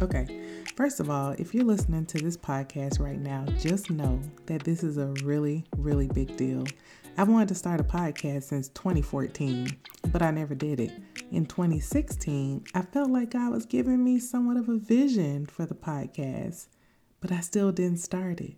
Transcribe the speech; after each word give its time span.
Okay, 0.00 0.28
first 0.76 1.00
of 1.00 1.10
all, 1.10 1.32
if 1.38 1.52
you're 1.52 1.64
listening 1.64 2.06
to 2.06 2.18
this 2.18 2.36
podcast 2.36 3.00
right 3.00 3.18
now, 3.18 3.44
just 3.58 3.90
know 3.90 4.20
that 4.46 4.62
this 4.62 4.84
is 4.84 4.96
a 4.96 5.08
really, 5.24 5.64
really 5.76 6.06
big 6.06 6.36
deal. 6.36 6.64
I've 7.16 7.28
wanted 7.28 7.48
to 7.48 7.56
start 7.56 7.80
a 7.80 7.84
podcast 7.84 8.44
since 8.44 8.68
2014, 8.68 9.76
but 10.12 10.22
I 10.22 10.30
never 10.30 10.54
did 10.54 10.78
it. 10.78 10.92
In 11.32 11.46
2016, 11.46 12.66
I 12.74 12.82
felt 12.82 13.10
like 13.10 13.32
God 13.32 13.50
was 13.50 13.66
giving 13.66 14.04
me 14.04 14.20
somewhat 14.20 14.56
of 14.56 14.68
a 14.68 14.78
vision 14.78 15.46
for 15.46 15.66
the 15.66 15.74
podcast, 15.74 16.68
but 17.20 17.32
I 17.32 17.40
still 17.40 17.72
didn't 17.72 17.98
start 17.98 18.40
it. 18.40 18.54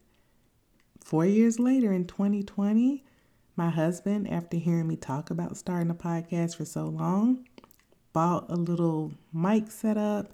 Four 1.02 1.25
years 1.25 1.59
later, 1.59 1.91
in 1.91 2.05
2020, 2.05 3.02
my 3.57 3.70
husband, 3.70 4.30
after 4.30 4.59
hearing 4.59 4.88
me 4.88 4.97
talk 4.97 5.30
about 5.30 5.57
starting 5.57 5.91
a 5.91 5.95
podcast 5.95 6.57
for 6.57 6.66
so 6.66 6.84
long, 6.84 7.47
bought 8.12 8.51
a 8.51 8.57
little 8.57 9.12
mic 9.33 9.70
setup 9.70 10.30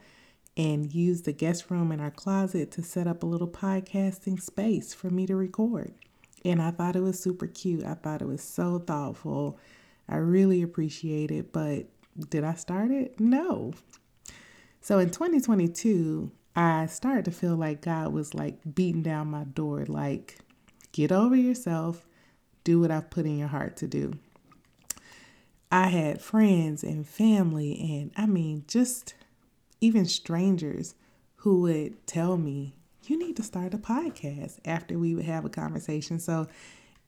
and 0.56 0.95
used 0.95 1.24
the 1.24 1.33
guest 1.33 1.70
room 1.70 1.92
in 1.92 2.01
our 2.01 2.10
closet 2.10 2.70
to 2.73 2.83
set 2.83 3.06
up 3.06 3.23
a 3.23 3.27
little 3.27 3.48
podcasting 3.48 4.41
space 4.41 4.95
for 4.95 5.10
me 5.10 5.27
to 5.27 5.37
record. 5.37 5.92
And 6.45 6.62
I 6.62 6.70
thought 6.70 6.97
it 6.97 7.02
was 7.02 7.19
super 7.19 7.47
cute. 7.47 7.84
I 7.84 7.95
thought 7.95 8.23
it 8.23 8.28
was 8.28 8.42
so 8.42 8.78
thoughtful. 8.78 9.59
I 10.09 10.16
really 10.16 10.62
appreciate 10.62 11.30
it, 11.30 11.52
but 11.52 11.87
did 12.30 12.45
I 12.45 12.55
start 12.55 12.91
it? 12.91 13.20
No. 13.20 13.73
So 14.80 14.98
in 14.98 15.11
2022, 15.11 16.30
I 16.55 16.86
started 16.86 17.25
to 17.27 17.30
feel 17.30 17.56
like 17.56 17.83
God 17.83 18.12
was 18.12 18.33
like 18.33 18.59
beating 18.75 19.02
down 19.02 19.28
my 19.28 19.45
door, 19.45 19.84
like, 19.86 20.38
get 20.92 21.12
over 21.12 21.36
yourself, 21.36 22.06
do 22.64 22.80
what 22.80 22.91
I've 22.91 23.11
put 23.11 23.27
in 23.27 23.38
your 23.38 23.48
heart 23.48 23.77
to 23.78 23.86
do. 23.86 24.14
I 25.70 25.88
had 25.88 26.23
friends 26.23 26.83
and 26.83 27.06
family, 27.06 28.00
and 28.00 28.12
I 28.17 28.27
mean, 28.27 28.64
just 28.69 29.14
even 29.80 30.05
strangers 30.06 30.94
who 31.36 31.62
would 31.62 32.06
tell 32.06 32.36
me, 32.36 32.74
you 33.05 33.19
need 33.19 33.36
to 33.36 33.42
start 33.42 33.74
a 33.74 33.78
podcast 33.78 34.58
after 34.64 34.98
we 34.98 35.14
would 35.14 35.24
have 35.24 35.44
a 35.44 35.50
conversation. 35.50 36.18
So 36.18 36.48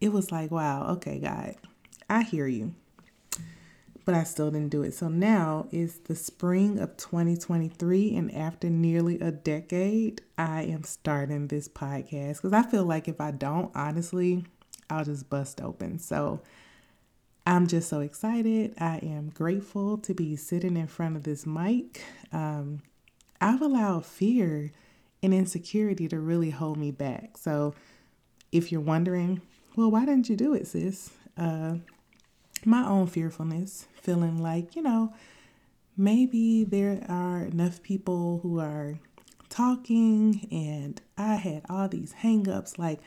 it 0.01 0.13
was 0.13 0.31
like, 0.31 0.51
wow, 0.51 0.89
okay, 0.93 1.19
God, 1.19 1.57
I 2.09 2.23
hear 2.23 2.47
you. 2.47 2.75
But 4.05 4.15
I 4.15 4.23
still 4.23 4.51
didn't 4.51 4.71
do 4.71 4.83
it. 4.83 4.95
So 4.95 5.09
now 5.09 5.67
is 5.71 5.99
the 5.99 6.15
spring 6.15 6.79
of 6.79 6.97
2023, 6.97 8.17
and 8.17 8.35
after 8.35 8.71
nearly 8.71 9.21
a 9.21 9.31
decade, 9.31 10.23
I 10.39 10.63
am 10.63 10.85
starting 10.85 11.49
this 11.49 11.69
podcast 11.69 12.37
because 12.37 12.55
I 12.55 12.63
feel 12.63 12.85
like 12.85 13.07
if 13.07 13.21
I 13.21 13.33
don't, 13.33 13.71
honestly, 13.75 14.47
I'll 14.89 15.05
just 15.05 15.29
bust 15.29 15.61
open. 15.61 15.99
So 15.99 16.41
I'm 17.49 17.67
just 17.67 17.89
so 17.89 18.01
excited. 18.01 18.75
I 18.79 18.99
am 18.99 19.31
grateful 19.31 19.97
to 19.99 20.13
be 20.13 20.37
sitting 20.37 20.77
in 20.77 20.87
front 20.87 21.17
of 21.17 21.23
this 21.23 21.47
mic. 21.47 22.05
Um, 22.31 22.83
I've 23.41 23.63
allowed 23.63 24.05
fear 24.05 24.71
and 25.23 25.33
insecurity 25.33 26.09
to 26.09 26.21
really 26.21 26.51
hold 26.51 26.77
me 26.77 26.91
back. 26.91 27.39
So 27.39 27.75
if 28.53 28.71
you're 28.71 28.83
wondering, 28.83 29.41
well, 29.77 29.91
why 29.91 30.05
didn't 30.05 30.29
you 30.29 30.37
do 30.37 30.53
it, 30.53 30.67
sis? 30.67 31.11
Uh, 31.39 31.77
my 32.67 32.87
own 32.87 33.07
fearfulness, 33.07 33.87
feeling 33.95 34.43
like, 34.43 34.77
you 34.77 34.83
know, 34.83 35.15
maybe 35.97 36.65
there 36.65 37.03
are 37.09 37.45
enough 37.45 37.83
people 37.83 38.41
who 38.43 38.61
are 38.61 38.99
talking 39.49 40.47
and 40.53 41.01
I 41.17 41.37
had 41.37 41.63
all 41.71 41.89
these 41.89 42.17
hangups. 42.23 42.77
Like, 42.77 43.01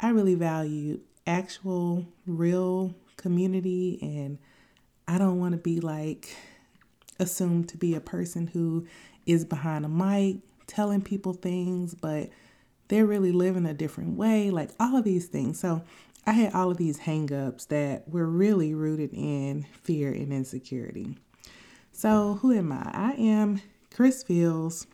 I 0.00 0.08
really 0.08 0.34
value 0.34 1.00
actual, 1.26 2.06
real 2.26 2.94
community 3.22 3.98
and 4.02 4.38
I 5.08 5.18
don't 5.18 5.38
want 5.38 5.52
to 5.52 5.58
be 5.58 5.80
like 5.80 6.34
assumed 7.18 7.68
to 7.70 7.76
be 7.76 7.94
a 7.94 8.00
person 8.00 8.46
who 8.46 8.86
is 9.26 9.44
behind 9.44 9.84
a 9.84 9.88
mic 9.88 10.38
telling 10.66 11.02
people 11.02 11.32
things, 11.32 11.94
but 11.94 12.30
they're 12.88 13.06
really 13.06 13.32
living 13.32 13.66
a 13.66 13.74
different 13.74 14.16
way, 14.16 14.50
like 14.50 14.70
all 14.78 14.96
of 14.96 15.04
these 15.04 15.26
things. 15.26 15.58
So 15.58 15.82
I 16.26 16.32
had 16.32 16.54
all 16.54 16.70
of 16.70 16.76
these 16.76 17.00
hangups 17.00 17.68
that 17.68 18.08
were 18.08 18.26
really 18.26 18.74
rooted 18.74 19.12
in 19.12 19.66
fear 19.82 20.12
and 20.12 20.32
insecurity. 20.32 21.16
So, 21.92 22.38
who 22.40 22.52
am 22.52 22.72
I? 22.72 22.90
I 22.92 23.12
am 23.12 23.60
Kris 23.94 24.22
Fields. 24.22 24.86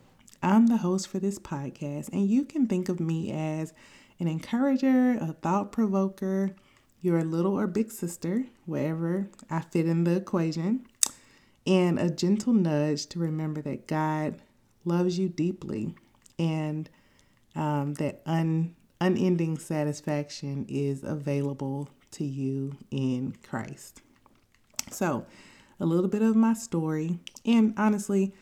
I'm 0.43 0.67
the 0.69 0.79
host 0.79 1.09
for 1.09 1.19
this 1.19 1.39
podcast, 1.39 2.09
and 2.13 2.29
you 2.29 2.45
can 2.45 2.67
think 2.67 2.89
of 2.89 2.99
me 2.99 3.31
as 3.31 3.73
an 4.19 4.27
encourager, 4.27 5.19
a 5.21 5.33
thought 5.33 5.71
provoker, 5.71 6.55
your 7.01 7.23
little 7.23 7.59
or 7.59 7.67
big 7.67 7.91
sister, 7.91 8.45
wherever 8.67 9.29
I 9.51 9.61
fit 9.61 9.87
in 9.87 10.05
the 10.05 10.17
equation, 10.17 10.87
and 11.67 11.99
a 11.99 12.11
gentle 12.11 12.53
nudge 12.53 13.07
to 13.09 13.19
remember 13.19 13.63
that 13.63 13.87
God 13.87 14.41
loves 14.85 15.19
you 15.19 15.29
deeply 15.29 15.95
and 16.39 16.89
um, 17.55 17.95
that 17.95 18.23
un, 18.27 18.75
unending 19.01 19.59
satisfaction 19.59 20.67
is 20.69 21.05
available 21.05 21.89
to 22.13 22.25
you 22.25 22.77
in 22.91 23.35
Christ. 23.47 24.03
So, 24.91 25.27
a 25.81 25.87
little 25.87 26.09
bit 26.09 26.23
of 26.23 26.35
my 26.35 26.55
story, 26.55 27.19
and 27.45 27.75
honestly, 27.77 28.33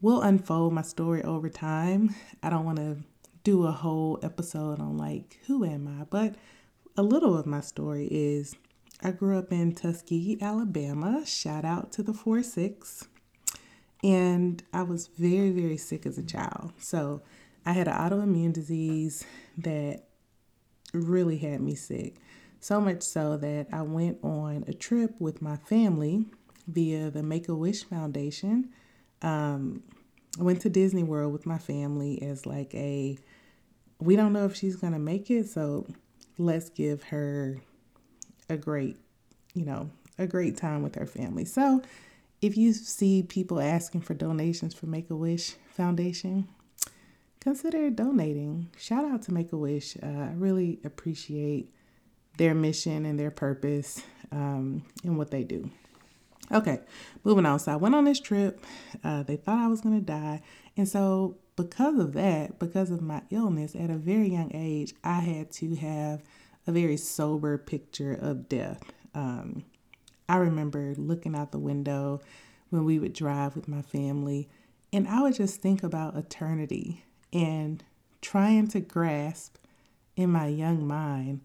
we'll 0.00 0.22
unfold 0.22 0.72
my 0.72 0.82
story 0.82 1.22
over 1.22 1.48
time. 1.48 2.14
I 2.42 2.50
don't 2.50 2.64
want 2.64 2.78
to 2.78 2.98
do 3.42 3.64
a 3.64 3.72
whole 3.72 4.18
episode 4.22 4.80
on 4.80 4.96
like 4.96 5.38
who 5.46 5.64
am 5.64 5.88
I, 6.00 6.04
but 6.04 6.34
a 6.96 7.02
little 7.02 7.36
of 7.36 7.46
my 7.46 7.60
story 7.60 8.08
is 8.10 8.54
I 9.02 9.10
grew 9.10 9.38
up 9.38 9.52
in 9.52 9.74
Tuskegee, 9.74 10.38
Alabama. 10.40 11.24
Shout 11.26 11.64
out 11.64 11.92
to 11.92 12.02
the 12.02 12.14
4 12.14 12.42
6. 12.42 13.08
And 14.02 14.62
I 14.72 14.82
was 14.82 15.08
very, 15.08 15.50
very 15.50 15.76
sick 15.76 16.06
as 16.06 16.16
a 16.16 16.22
child. 16.22 16.72
So 16.78 17.22
I 17.64 17.72
had 17.72 17.88
an 17.88 17.94
autoimmune 17.94 18.52
disease 18.52 19.24
that 19.58 20.04
really 20.92 21.38
had 21.38 21.60
me 21.60 21.74
sick. 21.74 22.16
So 22.60 22.80
much 22.80 23.02
so 23.02 23.36
that 23.36 23.66
I 23.72 23.82
went 23.82 24.18
on 24.22 24.64
a 24.66 24.72
trip 24.72 25.20
with 25.20 25.42
my 25.42 25.56
family 25.56 26.26
via 26.66 27.10
the 27.10 27.22
Make 27.22 27.48
a 27.48 27.54
Wish 27.54 27.84
Foundation. 27.84 28.70
Um, 29.22 29.82
I 30.38 30.42
went 30.42 30.60
to 30.62 30.68
Disney 30.68 31.02
World 31.02 31.32
with 31.32 31.46
my 31.46 31.58
family 31.58 32.22
as 32.22 32.46
like 32.46 32.74
a, 32.74 33.18
we 33.98 34.16
don't 34.16 34.32
know 34.32 34.44
if 34.44 34.56
she's 34.56 34.76
to 34.76 34.98
make 34.98 35.30
it. 35.30 35.48
So 35.48 35.86
let's 36.38 36.70
give 36.70 37.04
her 37.04 37.60
a 38.48 38.56
great, 38.56 38.96
you 39.54 39.64
know, 39.64 39.90
a 40.18 40.26
great 40.26 40.56
time 40.56 40.82
with 40.82 40.94
her 40.94 41.06
family. 41.06 41.44
So 41.44 41.82
if 42.42 42.56
you 42.56 42.72
see 42.72 43.22
people 43.22 43.60
asking 43.60 44.02
for 44.02 44.14
donations 44.14 44.74
for 44.74 44.86
Make 44.86 45.10
a 45.10 45.16
Wish 45.16 45.54
Foundation, 45.70 46.48
consider 47.40 47.90
donating. 47.90 48.70
Shout 48.78 49.04
out 49.04 49.22
to 49.22 49.32
Make 49.32 49.52
a 49.52 49.56
Wish. 49.56 49.96
Uh, 50.02 50.06
I 50.06 50.32
really 50.36 50.80
appreciate 50.84 51.72
their 52.36 52.54
mission 52.54 53.06
and 53.06 53.18
their 53.18 53.30
purpose 53.30 54.02
um, 54.30 54.84
and 55.02 55.16
what 55.16 55.30
they 55.30 55.44
do. 55.44 55.70
Okay, 56.52 56.80
moving 57.24 57.46
on. 57.46 57.58
So 57.58 57.72
I 57.72 57.76
went 57.76 57.94
on 57.94 58.04
this 58.04 58.20
trip. 58.20 58.64
Uh, 59.02 59.22
they 59.22 59.36
thought 59.36 59.58
I 59.58 59.66
was 59.68 59.80
going 59.80 59.98
to 59.98 60.04
die. 60.04 60.42
And 60.76 60.88
so 60.88 61.38
because 61.56 61.98
of 61.98 62.12
that, 62.12 62.58
because 62.58 62.90
of 62.90 63.00
my 63.00 63.22
illness 63.30 63.74
at 63.74 63.90
a 63.90 63.96
very 63.96 64.28
young 64.28 64.50
age, 64.54 64.94
I 65.02 65.20
had 65.20 65.50
to 65.52 65.74
have 65.76 66.22
a 66.66 66.72
very 66.72 66.96
sober 66.96 67.56
picture 67.56 68.12
of 68.12 68.48
death. 68.48 68.82
Um, 69.14 69.64
I 70.28 70.36
remember 70.36 70.94
looking 70.96 71.34
out 71.34 71.52
the 71.52 71.58
window 71.58 72.20
when 72.70 72.84
we 72.84 72.98
would 72.98 73.12
drive 73.12 73.56
with 73.56 73.68
my 73.68 73.82
family, 73.82 74.48
and 74.92 75.08
I 75.08 75.22
would 75.22 75.34
just 75.34 75.60
think 75.60 75.82
about 75.82 76.16
eternity 76.16 77.04
and 77.32 77.82
trying 78.20 78.68
to 78.68 78.80
grasp 78.80 79.56
in 80.16 80.30
my 80.30 80.48
young 80.48 80.86
mind 80.86 81.40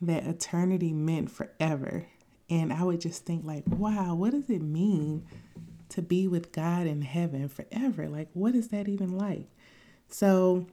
that 0.00 0.26
eternity 0.26 0.92
meant 0.92 1.30
forever. 1.30 2.06
And 2.50 2.72
I 2.72 2.82
would 2.82 3.00
just 3.00 3.24
think, 3.24 3.44
like, 3.44 3.64
wow, 3.66 4.14
what 4.14 4.32
does 4.32 4.50
it 4.50 4.62
mean 4.62 5.26
to 5.94 6.02
be 6.02 6.26
with 6.28 6.52
God 6.52 6.86
in 6.86 7.02
heaven 7.02 7.48
forever? 7.48 8.08
Like, 8.08 8.28
what 8.32 8.54
is 8.54 8.68
that 8.68 8.88
even 8.88 9.16
like? 9.16 9.48
So, 10.08 10.66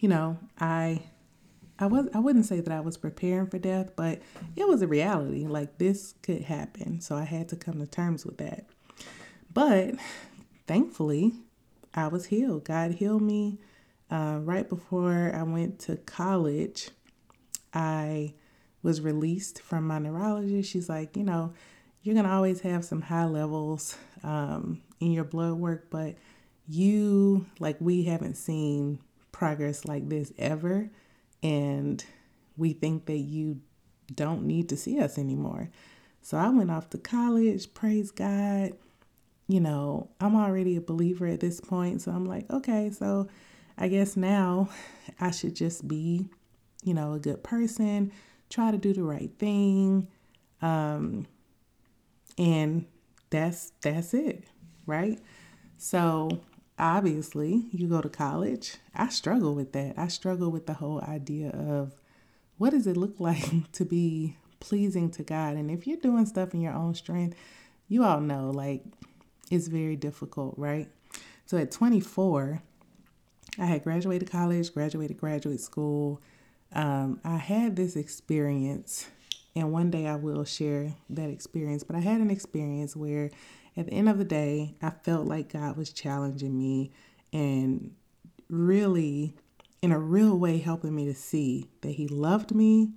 you 0.00 0.08
know, 0.08 0.38
I 0.58 1.02
I 1.78 1.86
was 1.86 2.08
I 2.14 2.18
wouldn't 2.18 2.46
say 2.46 2.60
that 2.60 2.72
I 2.72 2.80
was 2.80 2.96
preparing 2.96 3.46
for 3.46 3.58
death, 3.58 3.90
but 3.96 4.20
it 4.56 4.66
was 4.66 4.82
a 4.82 4.86
reality. 4.86 5.46
Like 5.46 5.78
this 5.78 6.14
could 6.22 6.42
happen. 6.42 7.00
So 7.00 7.16
I 7.16 7.24
had 7.24 7.48
to 7.50 7.56
come 7.56 7.78
to 7.78 7.86
terms 7.86 8.24
with 8.24 8.38
that. 8.38 8.66
But 9.52 9.94
thankfully, 10.66 11.32
I 11.94 12.08
was 12.08 12.26
healed. 12.26 12.64
God 12.64 12.92
healed 12.92 13.22
me 13.22 13.58
uh, 14.10 14.38
right 14.42 14.68
before 14.68 15.32
I 15.34 15.42
went 15.42 15.78
to 15.80 15.96
college. 15.96 16.90
I 17.74 18.34
was 18.82 19.00
released 19.00 19.60
from 19.62 19.86
my 19.86 19.98
neurologist. 19.98 20.70
She's 20.70 20.88
like, 20.88 21.16
you 21.16 21.24
know, 21.24 21.52
you're 22.02 22.14
gonna 22.14 22.32
always 22.34 22.60
have 22.60 22.84
some 22.84 23.02
high 23.02 23.26
levels 23.26 23.96
um, 24.24 24.82
in 25.00 25.12
your 25.12 25.24
blood 25.24 25.54
work, 25.54 25.88
but 25.90 26.16
you 26.68 27.46
like 27.60 27.76
we 27.80 28.04
haven't 28.04 28.36
seen 28.36 28.98
progress 29.32 29.84
like 29.84 30.08
this 30.08 30.32
ever 30.38 30.90
and 31.42 32.04
we 32.56 32.72
think 32.72 33.06
that 33.06 33.18
you 33.18 33.60
don't 34.14 34.42
need 34.44 34.68
to 34.70 34.76
see 34.76 35.00
us 35.00 35.18
anymore. 35.18 35.70
So 36.22 36.36
I 36.38 36.48
went 36.50 36.70
off 36.70 36.90
to 36.90 36.98
college, 36.98 37.72
praise 37.74 38.10
God. 38.10 38.72
you 39.48 39.60
know, 39.60 40.10
I'm 40.20 40.36
already 40.36 40.76
a 40.76 40.80
believer 40.80 41.26
at 41.26 41.40
this 41.40 41.60
point. 41.60 42.02
So 42.02 42.12
I'm 42.12 42.24
like, 42.26 42.50
okay, 42.50 42.90
so 42.90 43.28
I 43.78 43.88
guess 43.88 44.16
now 44.16 44.68
I 45.20 45.30
should 45.30 45.56
just 45.56 45.88
be, 45.88 46.26
you 46.84 46.94
know, 46.94 47.14
a 47.14 47.18
good 47.18 47.42
person, 47.42 48.12
try 48.50 48.70
to 48.70 48.78
do 48.78 48.92
the 48.92 49.02
right 49.02 49.30
thing. 49.38 50.08
Um, 50.62 51.26
and 52.38 52.86
that's 53.30 53.72
that's 53.82 54.14
it, 54.14 54.44
right? 54.86 55.18
So 55.76 56.40
obviously, 56.78 57.66
you 57.72 57.88
go 57.88 58.00
to 58.00 58.08
college. 58.08 58.76
I 58.94 59.08
struggle 59.08 59.54
with 59.54 59.72
that. 59.72 59.94
I 59.98 60.08
struggle 60.08 60.50
with 60.50 60.66
the 60.66 60.74
whole 60.74 61.02
idea 61.02 61.50
of 61.50 61.94
what 62.56 62.70
does 62.70 62.86
it 62.86 62.96
look 62.96 63.16
like 63.18 63.70
to 63.72 63.84
be 63.84 64.36
pleasing 64.60 65.10
to 65.12 65.22
God? 65.22 65.56
And 65.56 65.70
if 65.70 65.86
you're 65.86 65.98
doing 65.98 66.26
stuff 66.26 66.54
in 66.54 66.60
your 66.60 66.74
own 66.74 66.94
strength, 66.94 67.36
you 67.88 68.04
all 68.04 68.20
know 68.20 68.50
like 68.50 68.84
it's 69.50 69.68
very 69.68 69.96
difficult, 69.96 70.54
right? 70.58 70.88
So 71.46 71.56
at 71.56 71.70
24, 71.70 72.62
I 73.58 73.64
had 73.64 73.82
graduated 73.82 74.30
college, 74.30 74.72
graduated 74.72 75.18
graduate 75.18 75.60
school. 75.60 76.20
Um, 76.72 77.20
I 77.24 77.36
had 77.36 77.76
this 77.76 77.96
experience, 77.96 79.08
and 79.58 79.72
one 79.72 79.90
day 79.90 80.06
I 80.06 80.16
will 80.16 80.44
share 80.44 80.94
that 81.10 81.30
experience. 81.30 81.84
But 81.84 81.96
I 81.96 82.00
had 82.00 82.20
an 82.20 82.30
experience 82.30 82.96
where, 82.96 83.30
at 83.76 83.86
the 83.86 83.92
end 83.92 84.08
of 84.08 84.18
the 84.18 84.24
day, 84.24 84.74
I 84.82 84.90
felt 84.90 85.26
like 85.26 85.52
God 85.52 85.76
was 85.76 85.92
challenging 85.92 86.56
me 86.56 86.92
and 87.32 87.94
really, 88.48 89.34
in 89.82 89.92
a 89.92 89.98
real 89.98 90.38
way, 90.38 90.58
helping 90.58 90.94
me 90.94 91.04
to 91.06 91.14
see 91.14 91.68
that 91.82 91.92
He 91.92 92.08
loved 92.08 92.54
me, 92.54 92.92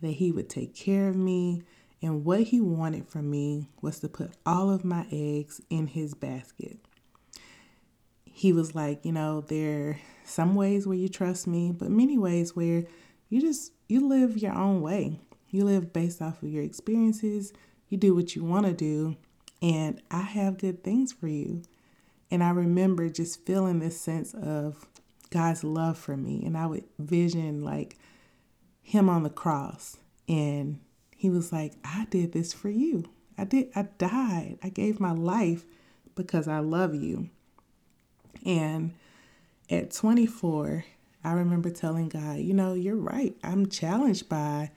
that 0.00 0.12
He 0.12 0.32
would 0.32 0.48
take 0.48 0.74
care 0.74 1.08
of 1.08 1.16
me, 1.16 1.62
and 2.02 2.24
what 2.24 2.40
he 2.40 2.60
wanted 2.60 3.08
from 3.08 3.30
me 3.30 3.68
was 3.80 4.00
to 4.00 4.08
put 4.08 4.32
all 4.44 4.70
of 4.70 4.84
my 4.84 5.06
eggs 5.12 5.60
in 5.70 5.86
his 5.86 6.14
basket. 6.14 6.78
He 8.24 8.52
was 8.52 8.74
like, 8.74 9.04
you 9.04 9.12
know, 9.12 9.42
there 9.42 9.90
are 9.90 10.00
some 10.24 10.56
ways 10.56 10.86
where 10.86 10.96
you 10.96 11.08
trust 11.08 11.46
me, 11.46 11.70
but 11.70 11.90
many 11.90 12.18
ways 12.18 12.56
where 12.56 12.84
you 13.28 13.40
just 13.40 13.72
you 13.88 14.08
live 14.08 14.36
your 14.36 14.54
own 14.54 14.80
way. 14.80 15.20
You 15.52 15.64
live 15.64 15.92
based 15.92 16.20
off 16.20 16.42
of 16.42 16.48
your 16.48 16.64
experiences. 16.64 17.52
You 17.88 17.98
do 17.98 18.12
what 18.16 18.34
you 18.34 18.42
want 18.42 18.66
to 18.66 18.72
do, 18.72 19.16
and 19.60 20.02
I 20.10 20.22
have 20.22 20.58
good 20.58 20.82
things 20.82 21.12
for 21.12 21.28
you. 21.28 21.62
And 22.30 22.42
I 22.42 22.50
remember 22.50 23.08
just 23.08 23.46
feeling 23.46 23.78
this 23.78 24.00
sense 24.00 24.34
of 24.34 24.86
God's 25.30 25.62
love 25.62 25.96
for 25.96 26.16
me, 26.16 26.42
and 26.44 26.58
I 26.58 26.66
would 26.66 26.84
vision 26.98 27.62
like 27.62 27.98
him 28.82 29.08
on 29.08 29.22
the 29.22 29.30
cross 29.30 29.98
and 30.28 30.80
he 31.16 31.30
was 31.30 31.52
like, 31.52 31.74
I 31.84 32.06
did 32.10 32.32
this 32.32 32.52
for 32.52 32.68
you. 32.68 33.04
I 33.38 33.44
did, 33.44 33.70
I 33.76 33.82
died. 33.98 34.58
I 34.62 34.68
gave 34.68 34.98
my 34.98 35.12
life 35.12 35.64
because 36.14 36.48
I 36.48 36.58
love 36.58 36.94
you. 36.94 37.30
And 38.44 38.94
at 39.70 39.92
24, 39.92 40.84
I 41.22 41.32
remember 41.32 41.70
telling 41.70 42.08
God, 42.08 42.38
you 42.38 42.54
know, 42.54 42.74
you're 42.74 42.96
right. 42.96 43.36
I'm 43.44 43.68
challenged 43.68 44.28
by 44.28 44.72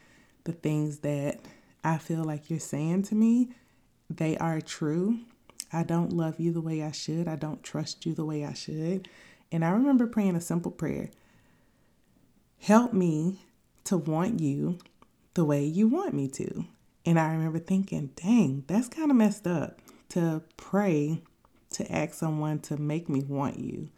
the 0.46 0.54
things 0.54 1.00
that 1.00 1.42
I 1.84 1.98
feel 1.98 2.24
like 2.24 2.50
you're 2.50 2.60
saying 2.60 3.04
to 3.04 3.16
me. 3.16 3.50
They 4.10 4.38
are 4.38 4.62
true. 4.62 5.20
I 5.74 5.84
don't 5.84 6.14
love 6.14 6.40
you 6.40 6.52
the 6.52 6.62
way 6.62 6.82
I 6.82 6.92
should. 6.92 7.28
I 7.28 7.36
don't 7.36 7.64
trust 7.64 8.06
you 8.06 8.14
the 8.14 8.26
way 8.26 8.46
I 8.46 8.54
should. 8.54 9.10
And 9.52 9.66
I 9.66 9.70
remember 9.70 10.08
praying 10.08 10.36
a 10.36 10.42
simple 10.42 10.72
prayer 10.72 11.10
Help 12.60 12.94
me 12.94 13.42
to 13.84 13.98
want 13.98 14.40
you 14.40 14.80
the 15.36 15.46
way 15.46 15.64
you 15.64 15.88
want 15.88 16.14
me 16.14 16.28
to. 16.30 16.66
And 17.06 17.20
I 17.20 17.32
remember 17.32 17.60
thinking, 17.60 18.12
dang, 18.16 18.64
that's 18.66 18.88
kind 18.88 19.12
of 19.12 19.18
messed 19.18 19.46
up 19.46 19.80
to 20.10 20.42
pray 20.58 21.22
to 21.72 21.92
ask 21.92 22.16
someone 22.16 22.60
to 22.60 22.78
make 22.78 23.08
me 23.10 23.22
want 23.22 23.60
you. 23.60 23.90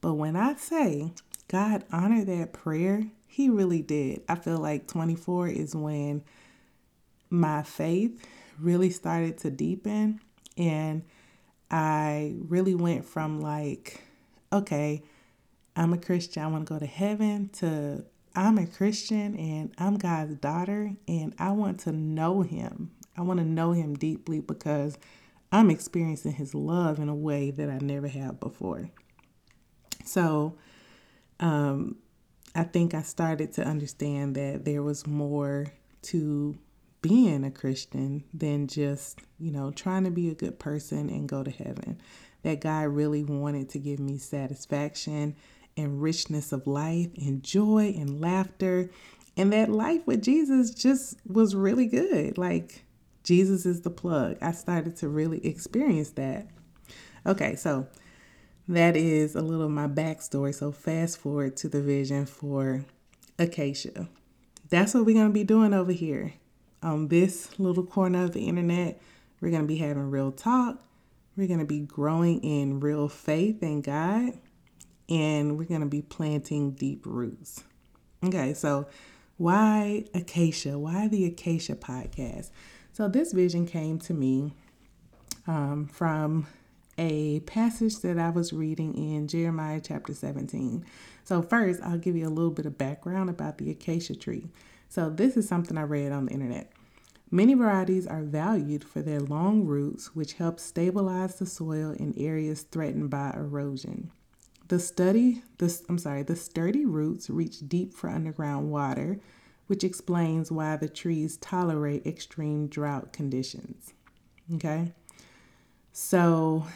But 0.00 0.14
when 0.14 0.36
I 0.36 0.54
say 0.54 1.12
God 1.48 1.84
honored 1.90 2.26
that 2.28 2.52
prayer, 2.52 3.06
He 3.34 3.48
really 3.50 3.82
did. 3.82 4.22
I 4.28 4.36
feel 4.36 4.58
like 4.58 4.86
24 4.86 5.48
is 5.48 5.74
when 5.74 6.22
my 7.30 7.64
faith 7.64 8.24
really 8.60 8.90
started 8.90 9.38
to 9.38 9.50
deepen. 9.50 10.20
And 10.56 11.02
I 11.68 12.36
really 12.46 12.76
went 12.76 13.04
from 13.04 13.40
like, 13.40 14.00
okay, 14.52 15.02
I'm 15.74 15.92
a 15.92 15.98
Christian, 15.98 16.44
I 16.44 16.46
want 16.46 16.68
to 16.68 16.74
go 16.74 16.78
to 16.78 16.86
heaven, 16.86 17.48
to 17.54 18.04
I'm 18.36 18.56
a 18.56 18.68
Christian 18.68 19.34
and 19.34 19.74
I'm 19.78 19.96
God's 19.96 20.36
daughter 20.36 20.92
and 21.08 21.34
I 21.36 21.50
want 21.50 21.80
to 21.80 21.90
know 21.90 22.42
him. 22.42 22.92
I 23.16 23.22
want 23.22 23.40
to 23.40 23.44
know 23.44 23.72
him 23.72 23.96
deeply 23.96 24.42
because 24.42 24.96
I'm 25.50 25.70
experiencing 25.70 26.34
his 26.34 26.54
love 26.54 27.00
in 27.00 27.08
a 27.08 27.16
way 27.16 27.50
that 27.50 27.68
I 27.68 27.78
never 27.78 28.06
have 28.06 28.38
before. 28.38 28.90
So, 30.04 30.54
um, 31.40 31.96
I 32.54 32.62
think 32.64 32.94
I 32.94 33.02
started 33.02 33.52
to 33.54 33.64
understand 33.64 34.36
that 34.36 34.64
there 34.64 34.82
was 34.82 35.06
more 35.06 35.66
to 36.02 36.56
being 37.02 37.44
a 37.44 37.50
Christian 37.50 38.24
than 38.32 38.66
just, 38.66 39.18
you 39.38 39.50
know, 39.50 39.70
trying 39.70 40.04
to 40.04 40.10
be 40.10 40.30
a 40.30 40.34
good 40.34 40.58
person 40.58 41.10
and 41.10 41.28
go 41.28 41.42
to 41.42 41.50
heaven. 41.50 42.00
That 42.42 42.60
God 42.60 42.88
really 42.88 43.24
wanted 43.24 43.70
to 43.70 43.78
give 43.78 43.98
me 43.98 44.18
satisfaction 44.18 45.34
and 45.76 46.00
richness 46.00 46.52
of 46.52 46.66
life 46.66 47.08
and 47.16 47.42
joy 47.42 47.94
and 47.96 48.20
laughter. 48.20 48.90
And 49.36 49.52
that 49.52 49.70
life 49.70 50.06
with 50.06 50.22
Jesus 50.22 50.70
just 50.70 51.16
was 51.26 51.54
really 51.54 51.86
good. 51.86 52.38
Like, 52.38 52.84
Jesus 53.24 53.66
is 53.66 53.80
the 53.80 53.90
plug. 53.90 54.36
I 54.40 54.52
started 54.52 54.96
to 54.96 55.08
really 55.08 55.44
experience 55.44 56.10
that. 56.10 56.46
Okay, 57.26 57.56
so 57.56 57.88
that 58.68 58.96
is 58.96 59.34
a 59.34 59.40
little 59.40 59.68
my 59.68 59.86
backstory. 59.86 60.54
So, 60.54 60.72
fast 60.72 61.18
forward 61.18 61.56
to 61.58 61.68
the 61.68 61.82
vision 61.82 62.26
for 62.26 62.84
Acacia. 63.38 64.08
That's 64.70 64.94
what 64.94 65.04
we're 65.04 65.14
to 65.28 65.32
be 65.32 65.44
doing 65.44 65.74
over 65.74 65.92
here 65.92 66.34
on 66.82 67.08
this 67.08 67.58
little 67.58 67.84
corner 67.84 68.24
of 68.24 68.32
the 68.32 68.46
internet. 68.46 69.00
We're 69.40 69.50
to 69.62 69.68
be 69.68 69.76
having 69.76 70.10
real 70.10 70.32
talk. 70.32 70.82
We're 71.36 71.48
to 71.60 71.66
be 71.66 71.80
growing 71.80 72.40
in 72.42 72.80
real 72.80 73.08
faith 73.08 73.62
in 73.62 73.82
God 73.82 74.34
and 75.08 75.58
we're 75.58 75.64
to 75.80 75.86
be 75.86 76.02
planting 76.02 76.72
deep 76.72 77.04
roots. 77.04 77.62
Okay, 78.24 78.54
so 78.54 78.86
why 79.36 80.04
Acacia? 80.14 80.78
Why 80.78 81.08
the 81.08 81.26
Acacia 81.26 81.74
podcast? 81.74 82.50
So, 82.92 83.08
this 83.08 83.32
vision 83.32 83.66
came 83.66 83.98
to 84.00 84.14
me 84.14 84.54
um, 85.46 85.88
from 85.92 86.46
a 86.98 87.40
passage 87.40 87.98
that 88.00 88.18
I 88.18 88.30
was 88.30 88.52
reading 88.52 88.94
in 88.94 89.28
Jeremiah 89.28 89.80
chapter 89.82 90.14
17. 90.14 90.84
So, 91.24 91.42
first, 91.42 91.80
I'll 91.82 91.98
give 91.98 92.16
you 92.16 92.26
a 92.26 92.30
little 92.30 92.50
bit 92.50 92.66
of 92.66 92.78
background 92.78 93.30
about 93.30 93.58
the 93.58 93.70
acacia 93.70 94.14
tree. 94.14 94.48
So, 94.88 95.10
this 95.10 95.36
is 95.36 95.48
something 95.48 95.76
I 95.76 95.82
read 95.82 96.12
on 96.12 96.26
the 96.26 96.32
internet. 96.32 96.72
Many 97.30 97.54
varieties 97.54 98.06
are 98.06 98.22
valued 98.22 98.84
for 98.84 99.02
their 99.02 99.20
long 99.20 99.64
roots, 99.64 100.14
which 100.14 100.34
help 100.34 100.60
stabilize 100.60 101.36
the 101.36 101.46
soil 101.46 101.90
in 101.90 102.14
areas 102.16 102.62
threatened 102.62 103.10
by 103.10 103.32
erosion. 103.34 104.10
The 104.68 104.78
study, 104.78 105.42
the, 105.58 105.76
I'm 105.88 105.98
sorry, 105.98 106.22
the 106.22 106.36
sturdy 106.36 106.84
roots 106.84 107.28
reach 107.28 107.68
deep 107.68 107.92
for 107.92 108.08
underground 108.08 108.70
water, 108.70 109.18
which 109.66 109.84
explains 109.84 110.52
why 110.52 110.76
the 110.76 110.88
trees 110.88 111.36
tolerate 111.38 112.06
extreme 112.06 112.68
drought 112.68 113.12
conditions. 113.12 113.94
Okay? 114.54 114.92
So, 115.96 116.66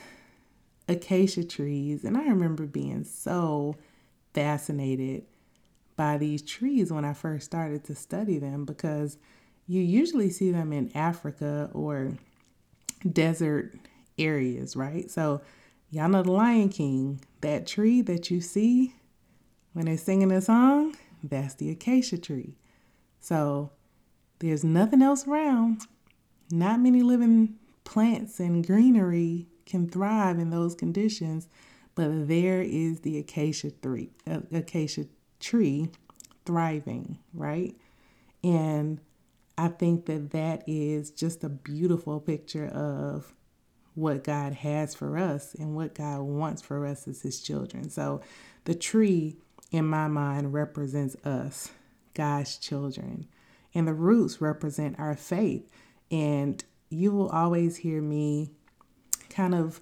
acacia 0.89 1.43
trees, 1.43 2.05
and 2.05 2.17
I 2.17 2.29
remember 2.29 2.67
being 2.67 3.03
so 3.05 3.77
fascinated 4.33 5.25
by 5.97 6.19
these 6.19 6.41
trees 6.41 6.93
when 6.93 7.05
I 7.05 7.13
first 7.13 7.45
started 7.45 7.83
to 7.85 7.95
study 7.97 8.39
them 8.39 8.65
because 8.65 9.19
you 9.67 9.83
usually 9.83 10.31
see 10.31 10.53
them 10.53 10.73
in 10.73 10.97
Africa 10.97 11.69
or 11.75 12.13
desert 13.13 13.75
areas, 14.17 14.77
right? 14.77 15.11
So, 15.11 15.43
Y'all 15.91 16.09
know 16.09 16.23
the 16.23 16.31
Lion 16.31 16.69
King. 16.69 17.21
That 17.41 17.67
tree 17.67 18.03
that 18.03 18.31
you 18.31 18.41
see 18.43 18.95
when 19.73 19.87
they're 19.87 19.97
singing 19.97 20.29
the 20.29 20.43
song, 20.43 20.97
that's 21.23 21.55
the 21.55 21.71
acacia 21.71 22.19
tree. 22.19 22.57
So 23.21 23.71
there's 24.41 24.65
nothing 24.65 25.01
else 25.01 25.27
around. 25.27 25.83
Not 26.51 26.81
many 26.81 27.03
living 27.03 27.58
plants 27.89 28.39
and 28.39 28.67
greenery 28.67 29.47
can 29.65 29.89
thrive 29.89 30.39
in 30.39 30.51
those 30.51 30.75
conditions, 30.75 31.49
but 31.95 32.29
there 32.29 32.61
is 32.61 33.01
the 33.01 33.17
acacia 33.17 33.71
tree, 33.71 34.11
uh, 34.27 34.41
acacia 34.53 35.07
tree 35.41 35.89
thriving, 36.45 37.19
right? 37.33 37.75
And 38.45 39.01
I 39.57 39.69
think 39.69 40.05
that 40.05 40.33
that 40.33 40.65
is 40.67 41.11
just 41.11 41.43
a 41.43 41.49
beautiful 41.49 42.21
picture 42.21 42.67
of 42.67 43.35
what 43.95 44.23
God 44.23 44.53
has 44.53 44.95
for 44.95 45.17
us 45.17 45.55
and 45.55 45.75
what 45.75 45.95
God 45.95 46.21
wants 46.21 46.61
for 46.61 46.85
us 46.85 47.09
as 47.09 47.23
His 47.23 47.41
children. 47.41 47.89
So 47.89 48.21
the 48.65 48.75
tree, 48.75 49.39
in 49.71 49.87
my 49.87 50.09
mind, 50.09 50.53
represents 50.53 51.17
us, 51.25 51.71
God's 52.13 52.59
children. 52.59 53.29
And 53.75 53.89
the 53.89 53.95
roots 53.95 54.43
represent 54.43 55.01
our 55.01 55.17
faith. 55.17 55.67
And 56.11 56.63
you 56.91 57.13
will 57.13 57.29
always 57.29 57.77
hear 57.77 58.01
me 58.01 58.51
kind 59.31 59.55
of 59.55 59.81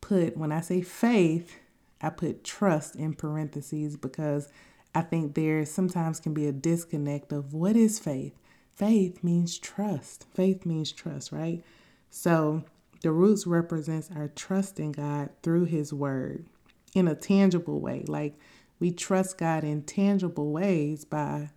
put, 0.00 0.36
when 0.36 0.52
I 0.52 0.60
say 0.60 0.82
faith, 0.82 1.56
I 2.00 2.10
put 2.10 2.44
trust 2.44 2.96
in 2.96 3.14
parentheses 3.14 3.96
because 3.96 4.48
I 4.94 5.02
think 5.02 5.34
there 5.34 5.64
sometimes 5.64 6.20
can 6.20 6.34
be 6.34 6.46
a 6.46 6.52
disconnect 6.52 7.32
of 7.32 7.52
what 7.52 7.76
is 7.76 7.98
faith? 7.98 8.34
Faith 8.74 9.22
means 9.24 9.58
trust. 9.58 10.26
Faith 10.34 10.66
means 10.66 10.92
trust, 10.92 11.32
right? 11.32 11.62
So 12.10 12.64
the 13.02 13.12
roots 13.12 13.46
represents 13.46 14.10
our 14.14 14.28
trust 14.28 14.80
in 14.80 14.92
God 14.92 15.30
through 15.42 15.64
his 15.64 15.92
word 15.92 16.46
in 16.94 17.08
a 17.08 17.14
tangible 17.14 17.80
way. 17.80 18.04
Like 18.06 18.38
we 18.78 18.90
trust 18.90 19.38
God 19.38 19.64
in 19.64 19.82
tangible 19.82 20.50
ways 20.50 21.04
by 21.04 21.50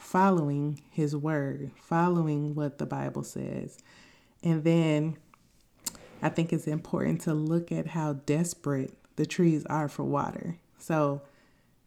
following 0.00 0.80
his 0.90 1.14
word, 1.14 1.70
following 1.76 2.54
what 2.54 2.78
the 2.78 2.86
Bible 2.86 3.22
says. 3.22 3.78
And 4.42 4.64
then 4.64 5.18
I 6.22 6.30
think 6.30 6.52
it's 6.52 6.66
important 6.66 7.20
to 7.22 7.34
look 7.34 7.70
at 7.70 7.88
how 7.88 8.14
desperate 8.14 8.94
the 9.16 9.26
trees 9.26 9.66
are 9.66 9.88
for 9.88 10.04
water. 10.04 10.56
So 10.78 11.20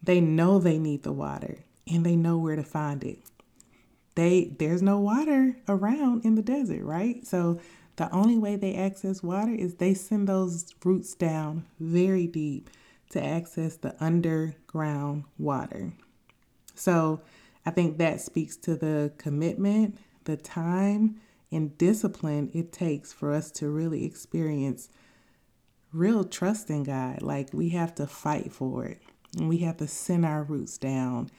they 0.02 0.22
know 0.22 0.60
they 0.60 0.78
need 0.78 1.04
the 1.04 1.12
water 1.12 1.58
and 1.92 2.06
they 2.06 2.16
know 2.16 2.38
where 2.38 2.56
to 2.56 2.64
find 2.64 3.04
it. 3.04 3.20
They 4.16 4.56
there's 4.60 4.84
no 4.84 5.00
water 5.00 5.58
around 5.68 6.24
in 6.24 6.36
the 6.36 6.44
desert, 6.44 6.84
right? 6.84 7.26
So 7.26 7.60
the 7.96 8.12
only 8.12 8.38
way 8.38 8.56
they 8.56 8.76
access 8.76 9.24
water 9.24 9.54
is 9.54 9.76
they 9.76 9.96
send 9.96 10.28
those 10.30 10.74
roots 10.86 11.16
down 11.16 11.66
very 11.80 12.28
deep 12.28 12.70
to 13.10 13.24
access 13.24 13.76
the 13.76 13.96
underground 14.00 15.24
water. 15.40 15.94
So 16.76 17.22
I 17.66 17.72
think 17.72 17.98
that 17.98 18.22
speaks 18.22 18.56
to 18.58 18.76
the 18.76 19.14
commitment, 19.18 19.98
the 20.26 20.38
time, 20.38 21.20
and 21.52 21.78
discipline 21.78 22.50
it 22.54 22.72
takes 22.72 23.14
for 23.14 23.32
us 23.32 23.52
to 23.52 23.70
really 23.70 24.06
experience 24.06 24.90
real 25.92 26.24
trust 26.24 26.70
in 26.70 26.84
God. 26.84 27.22
Like 27.22 27.50
we 27.54 27.70
have 27.70 27.96
to 27.96 28.08
fight 28.08 28.52
for 28.52 28.86
it, 28.86 29.02
and 29.38 29.48
we 29.48 29.60
have 29.60 29.78
to 29.78 29.88
send 29.88 30.26
our 30.26 30.44
roots 30.44 30.78
down 30.78 31.30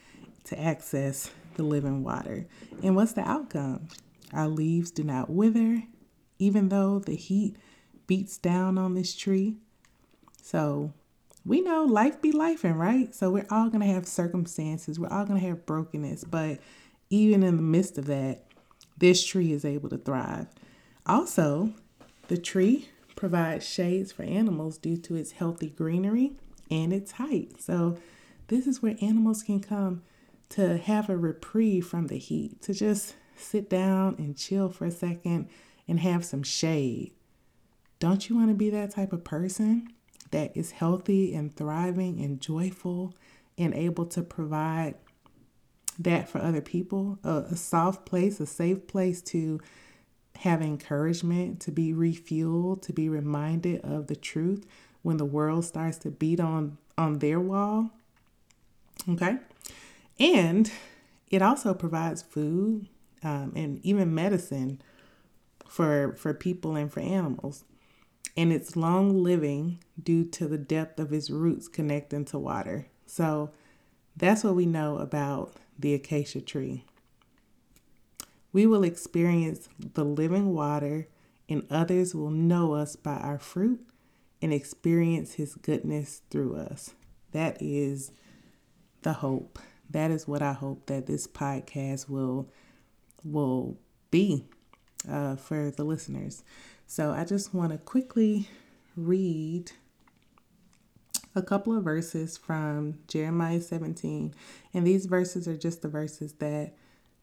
to 0.45 0.59
access 0.59 1.29
the 1.55 1.63
living 1.63 2.03
water. 2.03 2.47
And 2.81 2.95
what's 2.95 3.13
the 3.13 3.27
outcome? 3.27 3.87
Our 4.33 4.47
leaves 4.47 4.91
do 4.91 5.03
not 5.03 5.29
wither, 5.29 5.83
even 6.39 6.69
though 6.69 6.99
the 6.99 7.15
heat 7.15 7.55
beats 8.07 8.37
down 8.37 8.77
on 8.77 8.93
this 8.93 9.15
tree. 9.15 9.57
So 10.41 10.93
we 11.45 11.61
know 11.61 11.83
life 11.83 12.21
be 12.21 12.31
lifing, 12.31 12.75
right? 12.75 13.13
So 13.13 13.29
we're 13.29 13.45
all 13.49 13.69
gonna 13.69 13.85
have 13.85 14.07
circumstances, 14.07 14.99
we're 14.99 15.09
all 15.09 15.25
gonna 15.25 15.39
have 15.39 15.65
brokenness, 15.65 16.23
but 16.23 16.59
even 17.09 17.43
in 17.43 17.57
the 17.57 17.61
midst 17.61 17.97
of 17.97 18.05
that, 18.07 18.45
this 18.97 19.23
tree 19.23 19.51
is 19.51 19.63
able 19.63 19.89
to 19.89 19.97
thrive. 19.97 20.47
Also, 21.05 21.73
the 22.27 22.37
tree 22.37 22.89
provides 23.15 23.67
shades 23.67 24.11
for 24.11 24.23
animals 24.23 24.77
due 24.77 24.97
to 24.97 25.15
its 25.15 25.33
healthy 25.33 25.69
greenery 25.69 26.33
and 26.71 26.91
its 26.91 27.13
height. 27.13 27.61
So, 27.61 27.97
this 28.47 28.67
is 28.67 28.81
where 28.81 28.95
animals 29.01 29.43
can 29.43 29.59
come 29.59 30.03
to 30.49 30.77
have 30.77 31.09
a 31.09 31.17
reprieve 31.17 31.87
from 31.87 32.07
the 32.07 32.17
heat, 32.17 32.61
to 32.61 32.73
just 32.73 33.15
sit 33.35 33.69
down 33.69 34.15
and 34.17 34.37
chill 34.37 34.69
for 34.69 34.85
a 34.85 34.91
second 34.91 35.49
and 35.87 35.99
have 35.99 36.23
some 36.23 36.43
shade. 36.43 37.11
Don't 37.99 38.29
you 38.29 38.35
want 38.35 38.49
to 38.49 38.55
be 38.55 38.69
that 38.69 38.91
type 38.91 39.13
of 39.13 39.23
person 39.23 39.89
that 40.31 40.55
is 40.55 40.71
healthy 40.71 41.33
and 41.33 41.55
thriving 41.55 42.19
and 42.21 42.41
joyful 42.41 43.13
and 43.57 43.73
able 43.73 44.05
to 44.05 44.21
provide 44.21 44.95
that 45.97 46.27
for 46.27 46.39
other 46.39 46.61
people, 46.61 47.19
a, 47.23 47.45
a 47.51 47.55
soft 47.55 48.05
place, 48.05 48.39
a 48.39 48.45
safe 48.45 48.87
place 48.87 49.21
to 49.21 49.59
have 50.37 50.61
encouragement, 50.61 51.61
to 51.61 51.71
be 51.71 51.93
refueled, 51.93 52.81
to 52.81 52.93
be 52.93 53.07
reminded 53.07 53.81
of 53.81 54.07
the 54.07 54.15
truth 54.15 54.65
when 55.01 55.17
the 55.17 55.25
world 55.25 55.63
starts 55.63 55.97
to 55.99 56.11
beat 56.11 56.39
on 56.39 56.77
on 56.97 57.19
their 57.19 57.39
wall. 57.39 57.91
Okay, 59.07 59.37
and 60.19 60.71
it 61.29 61.41
also 61.41 61.73
provides 61.73 62.21
food 62.21 62.87
um, 63.23 63.53
and 63.55 63.79
even 63.85 64.13
medicine 64.13 64.81
for 65.67 66.13
for 66.13 66.33
people 66.33 66.75
and 66.75 66.91
for 66.91 66.99
animals. 66.99 67.63
And 68.37 68.51
it's 68.51 68.75
long 68.75 69.23
living 69.23 69.79
due 70.01 70.25
to 70.25 70.47
the 70.47 70.57
depth 70.57 70.99
of 70.99 71.13
its 71.13 71.29
roots 71.29 71.67
connecting 71.67 72.25
to 72.25 72.39
water. 72.39 72.87
So 73.05 73.51
that's 74.15 74.43
what 74.43 74.55
we 74.55 74.65
know 74.65 74.97
about 74.97 75.53
the 75.77 75.93
acacia 75.93 76.41
tree. 76.41 76.83
We 78.51 78.65
will 78.65 78.83
experience 78.83 79.67
the 79.93 80.05
living 80.05 80.53
water, 80.53 81.07
and 81.49 81.65
others 81.69 82.15
will 82.15 82.31
know 82.31 82.73
us 82.73 82.95
by 82.95 83.15
our 83.17 83.37
fruit 83.37 83.85
and 84.41 84.53
experience 84.53 85.33
His 85.33 85.55
goodness 85.55 86.21
through 86.29 86.55
us. 86.55 86.91
That 87.31 87.61
is 87.61 88.11
the 89.01 89.13
hope. 89.13 89.59
That 89.89 90.09
is 90.11 90.27
what 90.27 90.41
I 90.41 90.53
hope 90.53 90.85
that 90.87 91.05
this 91.05 91.27
podcast 91.27 92.09
will 92.09 92.49
will 93.23 93.77
be 94.11 94.45
uh, 95.09 95.35
for 95.35 95.71
the 95.71 95.83
listeners. 95.83 96.43
So 96.87 97.11
I 97.11 97.25
just 97.25 97.53
want 97.53 97.71
to 97.71 97.77
quickly 97.77 98.47
read 98.95 99.71
a 101.35 101.41
couple 101.41 101.75
of 101.77 101.83
verses 101.83 102.37
from 102.37 102.99
Jeremiah 103.07 103.59
17. 103.59 104.33
And 104.73 104.87
these 104.87 105.05
verses 105.05 105.47
are 105.47 105.57
just 105.57 105.81
the 105.81 105.89
verses 105.89 106.33
that 106.33 106.73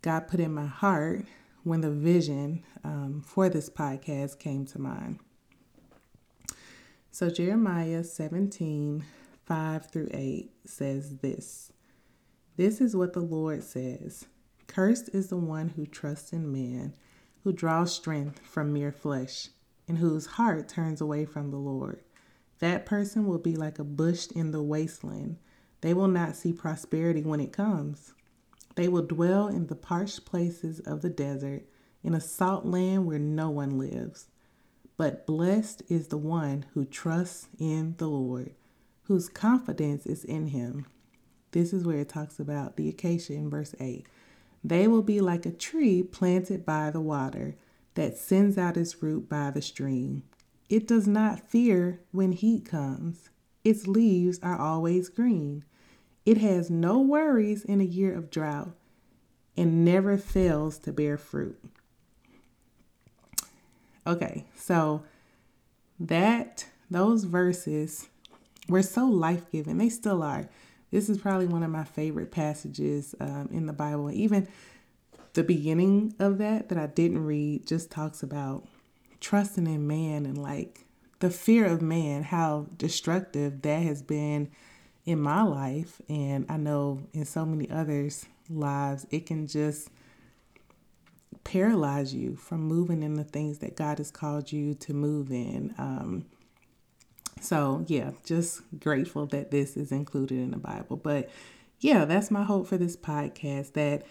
God 0.03 0.29
put 0.29 0.41
in 0.41 0.53
my 0.53 0.67
heart 0.67 1.25
when 1.65 1.81
the 1.81 1.91
vision 1.91 2.65
um, 2.85 3.23
for 3.25 3.49
this 3.49 3.71
podcast 3.71 4.39
came 4.39 4.67
to 4.67 4.79
mind. 4.81 5.21
So, 7.11 7.31
Jeremiah 7.31 8.05
17, 8.05 9.05
5 9.45 9.91
through 9.91 10.09
8 10.13 10.51
says 10.65 11.19
this 11.19 11.73
This 12.57 12.81
is 12.81 12.97
what 12.97 13.13
the 13.13 13.21
Lord 13.21 13.63
says 13.63 14.27
Cursed 14.67 15.11
is 15.13 15.29
the 15.29 15.37
one 15.37 15.69
who 15.69 15.87
trusts 15.87 16.33
in 16.33 16.53
man, 16.53 16.95
who 17.45 17.53
draws 17.53 17.93
strength 17.93 18.41
from 18.45 18.73
mere 18.73 18.93
flesh, 18.93 19.49
and 19.89 19.99
whose 19.99 20.27
heart 20.27 20.69
turns 20.69 21.01
away 21.01 21.25
from 21.25 21.51
the 21.51 21.57
Lord. 21.57 22.01
That 22.61 22.87
person 22.87 23.27
will 23.27 23.39
be 23.39 23.57
like 23.57 23.79
a 23.79 23.85
bush 23.85 24.29
in 24.29 24.53
the 24.53 24.63
wasteland. 24.63 25.39
They 25.81 25.95
will 25.95 26.09
not 26.09 26.37
see 26.37 26.53
prosperity 26.53 27.23
when 27.23 27.41
it 27.41 27.53
comes. 27.53 28.15
They 28.77 28.89
will 28.89 29.03
dwell 29.03 29.49
in 29.49 29.67
the 29.67 29.75
parched 29.75 30.25
places 30.25 30.81
of 30.81 31.03
the 31.03 31.11
desert, 31.11 31.65
in 32.05 32.15
a 32.15 32.21
salt 32.21 32.65
land 32.65 33.07
where 33.07 33.19
no 33.19 33.51
one 33.51 33.79
lives. 33.79 34.29
But 34.97 35.27
blessed 35.27 35.83
is 35.89 36.09
the 36.09 36.19
one 36.19 36.67
who 36.75 36.85
trusts 36.85 37.49
in 37.59 37.95
the 37.99 38.09
Lord, 38.09 38.55
whose 39.05 39.29
confidence 39.29 40.07
is 40.07 40.25
in 40.25 40.49
him. 40.49 40.87
This 41.51 41.73
is 41.73 41.85
where 41.85 41.99
it 41.99 42.09
talks 42.09 42.39
about 42.39 42.77
the 42.77 42.89
acacia 42.89 43.35
in 43.35 43.51
verse 43.51 43.75
8. 43.81 44.07
They 44.65 44.87
will 44.87 45.03
be 45.03 45.21
like 45.21 45.45
a 45.45 45.51
tree 45.51 46.03
planted 46.03 46.65
by 46.65 46.91
the 46.91 47.01
water 47.01 47.57
that 47.95 48.17
sends 48.17 48.57
out 48.57 48.77
its 48.77 49.03
root 49.03 49.29
by 49.29 49.51
the 49.51 49.63
stream. 49.63 50.23
It 50.69 50.87
does 50.87 51.07
not 51.07 51.51
fear 51.51 52.01
when 52.13 52.33
heat 52.33 52.65
comes. 52.65 53.29
Its 53.65 53.87
leaves 53.87 54.39
are 54.43 54.59
always 54.59 55.09
green. 55.09 55.65
It 56.25 56.39
has 56.39 56.71
no 56.71 57.01
worries 57.01 57.65
in 57.65 57.81
a 57.81 57.85
year 57.85 58.17
of 58.17 58.31
drought 58.31 58.75
and 59.57 59.85
never 59.85 60.17
fails 60.17 60.79
to 60.79 60.93
bear 60.93 61.19
fruit. 61.19 61.59
Okay, 64.07 64.47
so 64.57 65.03
that 66.01 66.67
those 66.91 67.25
verses 67.25 68.09
were 68.69 68.83
so 68.83 69.07
life-giving. 69.07 69.79
They 69.79 69.89
still 69.89 70.23
are. 70.23 70.49
This 70.93 71.09
is 71.09 71.19
probably 71.19 71.47
one 71.47 71.63
of 71.63 71.71
my 71.71 71.85
favorite 71.85 72.31
passages 72.31 73.15
um, 73.19 73.49
in 73.51 73.67
the 73.67 73.73
Bible. 73.73 74.13
Even 74.13 74.47
the 75.33 75.43
beginning 75.43 76.15
of 76.19 76.37
that 76.39 76.69
that 76.69 76.77
I 76.77 76.87
didn't 76.87 77.25
read 77.25 77.67
just 77.67 77.91
talks 77.91 78.23
about 78.23 78.69
trusting 79.19 79.67
in 79.67 79.87
man 79.87 80.27
and 80.27 80.37
like 80.37 80.85
the 81.21 81.31
fear 81.31 81.65
of 81.65 81.81
man, 81.81 82.25
how 82.25 82.67
destructive 82.77 83.63
that 83.63 83.83
has 83.83 84.03
been 84.03 84.51
in 85.07 85.19
my 85.19 85.43
life. 85.43 86.03
And 86.11 86.45
I 86.51 86.59
know 86.59 87.01
in 87.15 87.25
so 87.25 87.47
many 87.47 87.71
others' 87.71 88.27
lives, 88.51 89.07
it 89.11 89.25
can 89.25 89.47
just 89.47 89.89
paralyze 91.43 92.15
you 92.15 92.37
from 92.37 92.61
moving 92.61 93.03
in 93.03 93.15
the 93.15 93.25
things 93.25 93.59
that 93.61 93.77
God 93.77 93.97
has 93.97 94.11
called 94.11 94.53
you 94.53 94.75
to 94.75 94.93
move 94.93 95.31
in. 95.31 95.75
Um, 95.79 96.27
so, 97.43 97.85
yeah, 97.89 98.13
just 98.25 98.63
grateful 98.79 99.27
that 99.27 99.51
this 99.51 99.77
is 99.77 99.93
included 99.93 100.39
in 100.39 100.53
the 100.53 100.59
Bible. 100.59 100.97
But 100.97 101.31
yeah, 101.81 102.05
that's 102.05 102.31
my 102.31 102.45
hope 102.45 102.67
for 102.67 102.79
this 102.79 102.97
podcast 102.97 103.73
that 103.73 104.05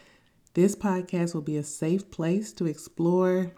this 0.53 0.75
podcast 0.75 1.33
will 1.33 1.41
be 1.41 1.57
a 1.57 1.63
safe 1.63 2.11
place 2.11 2.51
to 2.53 2.65
explore 2.65 3.53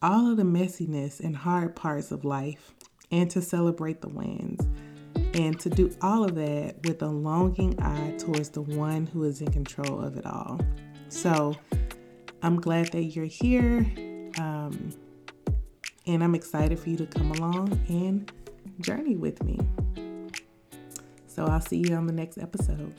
all 0.00 0.30
of 0.30 0.36
the 0.36 0.44
messiness 0.44 1.18
and 1.20 1.36
hard 1.36 1.74
parts 1.74 2.12
of 2.12 2.24
life 2.24 2.74
and 3.10 3.30
to 3.32 3.42
celebrate 3.42 4.00
the 4.00 4.08
wins. 4.08 4.60
And 5.34 5.58
to 5.60 5.68
do 5.68 5.94
all 6.00 6.24
of 6.24 6.34
that 6.36 6.76
with 6.84 7.02
a 7.02 7.08
longing 7.08 7.78
eye 7.82 8.14
towards 8.18 8.50
the 8.50 8.62
one 8.62 9.06
who 9.06 9.24
is 9.24 9.40
in 9.40 9.50
control 9.50 10.00
of 10.00 10.16
it 10.16 10.24
all. 10.24 10.60
So 11.08 11.54
I'm 12.42 12.60
glad 12.60 12.92
that 12.92 13.02
you're 13.02 13.24
here. 13.24 13.86
Um, 14.38 14.92
and 16.06 16.22
I'm 16.22 16.34
excited 16.34 16.78
for 16.78 16.90
you 16.90 16.96
to 16.98 17.06
come 17.06 17.32
along 17.32 17.72
and 17.88 18.30
journey 18.80 19.16
with 19.16 19.42
me. 19.42 19.58
So 21.26 21.44
I'll 21.44 21.60
see 21.60 21.78
you 21.78 21.94
on 21.94 22.06
the 22.06 22.12
next 22.12 22.38
episode. 22.38 22.94